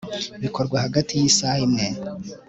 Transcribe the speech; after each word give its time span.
bikorwa 0.43 0.77
hagati 0.85 1.11
yisaha 1.21 1.57
imwe 1.67 1.87